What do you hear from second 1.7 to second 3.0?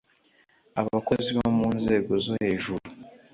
nzego zo hejuru